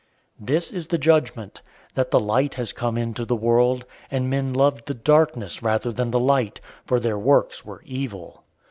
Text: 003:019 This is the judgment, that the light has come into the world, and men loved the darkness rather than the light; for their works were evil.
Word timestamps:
003:019 0.41 0.47
This 0.47 0.71
is 0.71 0.87
the 0.87 0.97
judgment, 0.97 1.61
that 1.93 2.09
the 2.09 2.19
light 2.19 2.55
has 2.55 2.73
come 2.73 2.97
into 2.97 3.23
the 3.23 3.35
world, 3.35 3.85
and 4.09 4.31
men 4.31 4.51
loved 4.51 4.87
the 4.87 4.95
darkness 4.95 5.61
rather 5.61 5.91
than 5.91 6.09
the 6.09 6.19
light; 6.19 6.59
for 6.87 6.99
their 6.99 7.19
works 7.19 7.63
were 7.63 7.83
evil. 7.85 8.43